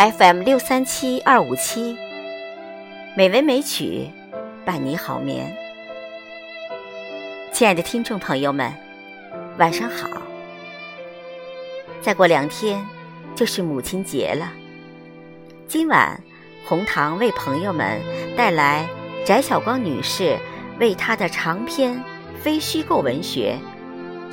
[0.00, 1.94] FM 六三七二五七，
[3.14, 4.08] 美文美曲
[4.64, 5.54] 伴你好眠。
[7.52, 8.72] 亲爱的听众朋友们，
[9.58, 10.08] 晚上好！
[12.00, 12.82] 再过两天
[13.36, 14.50] 就是母亲节了，
[15.68, 16.18] 今晚
[16.64, 18.00] 红糖为朋友们
[18.34, 18.88] 带来
[19.26, 20.38] 翟晓光女士
[20.78, 22.02] 为她的长篇
[22.42, 23.54] 非虚构文学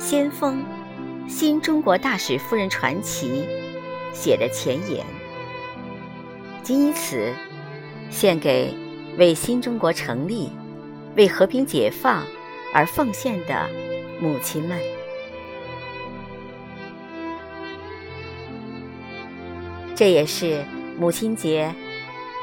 [0.02, 0.64] 《先锋：
[1.28, 3.44] 新中国大使夫人传奇》
[4.14, 5.04] 写的前言。
[6.68, 7.32] 仅以此，
[8.10, 8.74] 献给
[9.16, 10.52] 为新中国成立、
[11.16, 12.22] 为和平解放
[12.74, 13.66] 而奉献的
[14.20, 14.78] 母亲们。
[19.94, 20.62] 这也是
[20.98, 21.74] 母亲节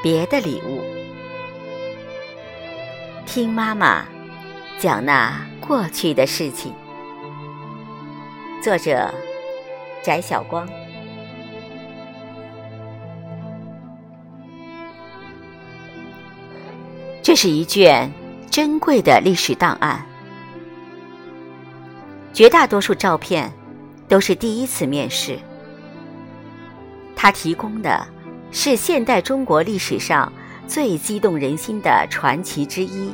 [0.01, 0.81] 别的礼物。
[3.27, 4.07] 听妈妈
[4.79, 6.73] 讲那过去的事情。
[8.63, 9.13] 作者：
[10.01, 10.67] 翟晓光。
[17.25, 18.13] 这是一卷
[18.51, 20.05] 珍贵的历史档案，
[22.31, 23.51] 绝大多数照片
[24.07, 25.39] 都是第一次面世。
[27.15, 28.05] 它提供的
[28.51, 30.31] 是现代中国历史上
[30.67, 33.11] 最激动人心的传奇之一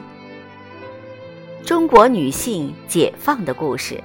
[1.66, 4.04] ——中国女性解放的故事。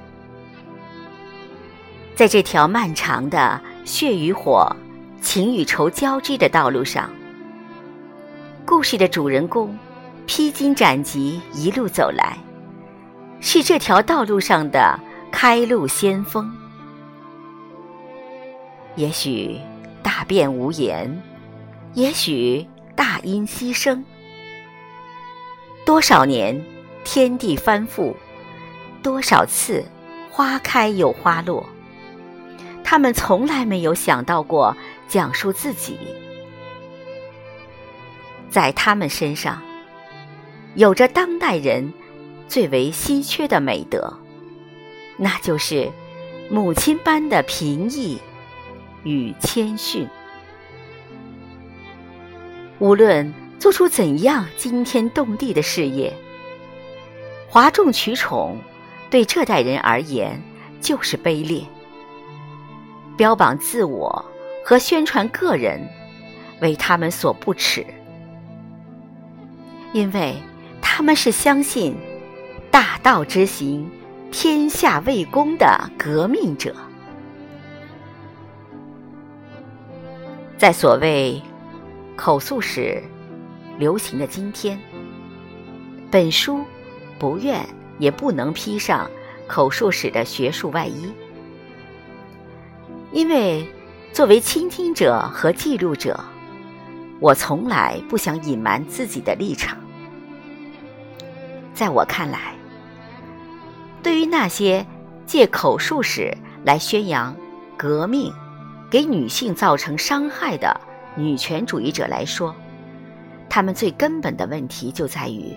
[2.15, 4.73] 在这条漫长的血与火、
[5.21, 7.09] 情与仇交织的道路上，
[8.65, 9.77] 故事的主人公。
[10.27, 12.37] 披荆斩棘一路走来，
[13.39, 14.99] 是这条道路上的
[15.31, 16.53] 开路先锋。
[18.95, 19.57] 也许
[20.03, 21.23] 大辩无言，
[21.93, 24.03] 也许大音希声。
[25.85, 26.61] 多少年
[27.05, 28.13] 天地翻覆，
[29.01, 29.85] 多少次
[30.29, 31.65] 花开又花落，
[32.83, 34.75] 他们从来没有想到过
[35.07, 35.97] 讲述自己，
[38.49, 39.61] 在他们身上。
[40.77, 41.91] 有着当代人
[42.47, 44.15] 最为稀缺的美德，
[45.17, 45.91] 那就是
[46.51, 48.19] 母亲般的平易
[49.01, 50.07] 与谦逊。
[52.77, 56.13] 无论做出怎样惊天动地的事业，
[57.49, 58.59] 哗众取宠
[59.09, 60.39] 对这代人而言
[60.79, 61.63] 就是卑劣。
[63.17, 64.23] 标榜自我
[64.63, 65.89] 和宣传个人，
[66.61, 67.83] 为他们所不耻，
[69.91, 70.35] 因为。
[70.97, 71.95] 他们是相信
[72.71, 73.87] 大道之行，
[74.31, 76.75] 天下为公的革命者。
[80.57, 81.39] 在所谓
[82.15, 82.99] 口述史
[83.77, 84.79] 流行的今天，
[86.09, 86.61] 本书
[87.19, 87.63] 不愿
[87.99, 89.07] 也不能披上
[89.45, 91.13] 口述史的学术外衣，
[93.11, 93.69] 因为
[94.11, 96.19] 作为倾听者和记录者，
[97.19, 99.77] 我从来不想隐瞒自己的立场。
[101.77, 102.55] 在我看来，
[104.01, 104.83] 对于那些
[105.27, 107.35] 借口述史来宣扬
[107.77, 108.33] 革命、
[108.89, 110.75] 给女性造成伤害的
[111.15, 112.55] 女权主义者来说，
[113.47, 115.55] 他们最根本的问题就在于，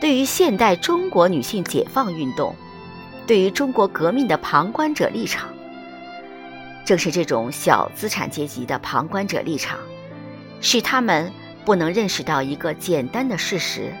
[0.00, 2.52] 对于现代中国女性解放运动、
[3.24, 5.48] 对于中国革命的旁观者立场。
[6.84, 9.78] 正是这种小资产阶级的旁观者立场，
[10.60, 11.32] 使他们
[11.64, 13.94] 不能认识到一个简单的事实。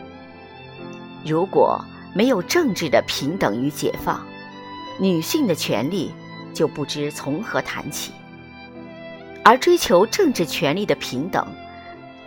[1.26, 4.24] 如果没有政治的平等与解放，
[4.98, 6.12] 女性的权利
[6.54, 8.12] 就不知从何谈起。
[9.44, 11.46] 而追求政治权利的平等，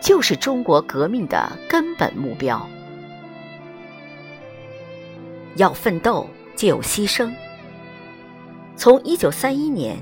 [0.00, 2.64] 就是中国革命的根本目标。
[5.56, 7.32] 要奋斗，就有牺牲。
[8.76, 9.96] 从一九三一年，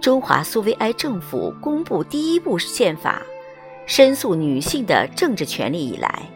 [0.00, 3.22] 中华苏维埃政府公布第一部宪法，
[3.86, 6.28] 申诉女性的政治权利以来。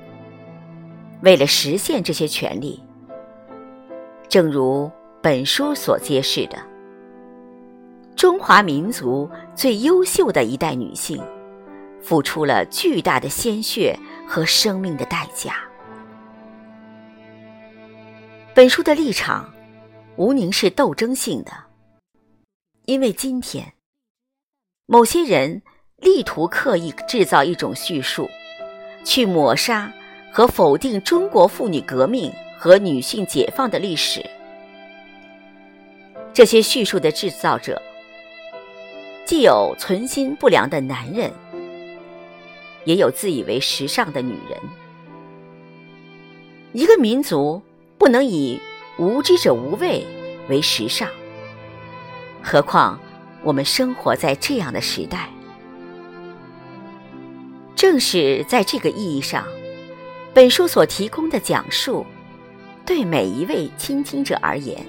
[1.23, 2.81] 为了实现这些权利，
[4.29, 4.91] 正如
[5.21, 6.57] 本书所揭示的，
[8.15, 11.21] 中华民族最优秀的一代女性，
[12.01, 15.57] 付出了巨大的鲜血和生命的代价。
[18.55, 19.53] 本书的立场，
[20.17, 21.53] 无宁是斗争性的，
[22.87, 23.73] 因为今天，
[24.87, 25.63] 某些人
[25.97, 28.29] 力图刻意制造一种叙述，
[29.05, 29.93] 去抹杀。
[30.31, 34.25] 和否定中国妇女革命和女性解放的历史，
[36.33, 37.81] 这些叙述的制造者，
[39.25, 41.33] 既有存心不良的男人，
[42.85, 44.59] 也有自以为时尚的女人。
[46.73, 47.61] 一个民族
[47.97, 48.61] 不能以
[48.99, 50.07] 无知者无畏
[50.49, 51.09] 为时尚，
[52.43, 53.01] 何况
[53.43, 55.29] 我们生活在这样的时代。
[57.75, 59.47] 正是在这个意义上，
[60.35, 62.07] 本书所提供的讲述，
[62.87, 64.85] 对每一位倾听者而言，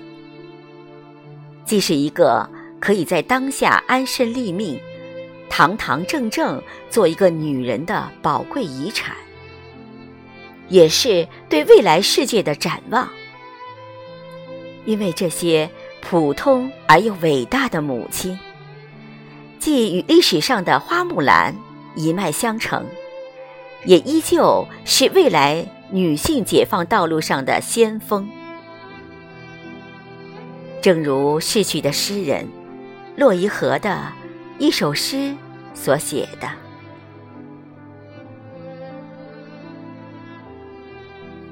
[1.65, 2.47] 既是一个
[2.80, 4.80] 可以在当下安身立命、
[5.50, 9.15] 堂堂正正做一个女人的宝贵遗产，
[10.68, 13.09] 也是对未来世界的展望。
[14.86, 15.69] 因为这些
[16.01, 18.38] 普通而又伟大的母亲，
[19.57, 21.56] 既与历史上的花木兰。
[21.95, 22.86] 一脉相承，
[23.86, 28.30] 也依旧是未来女性解放道路上的先锋。
[30.81, 32.48] 正如逝去的诗人
[33.18, 34.14] 骆仪和的
[34.58, 35.36] 一首诗
[35.74, 36.50] 所写的：“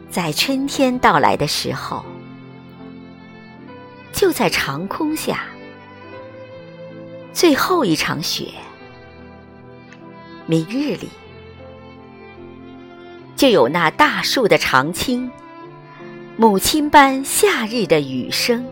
[0.10, 2.06] 在春天到来的时候，
[4.14, 5.44] 就在长空下，
[7.34, 8.50] 最后一场雪。”
[10.48, 11.10] 明日里，
[13.48, 15.32] 就有那大树的常青，
[16.36, 18.68] 母亲般夏日的雨声。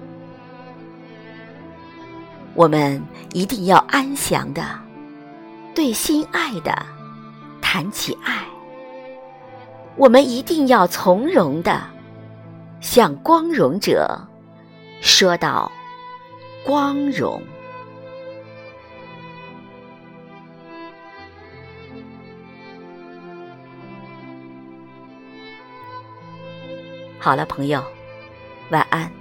[2.56, 3.02] 我们
[3.32, 4.78] 一定要安详的
[5.74, 6.86] 对心爱的
[7.62, 8.44] 谈起爱，
[9.96, 11.82] 我们一定要从容的
[12.82, 14.28] 向光荣者
[15.00, 15.72] 说道
[16.66, 17.42] 光荣。
[27.26, 27.84] 好了，朋友，
[28.70, 29.12] 晚安。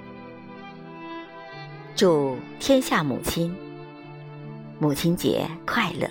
[1.96, 3.56] 祝天下母亲
[4.78, 6.06] 母亲节快乐。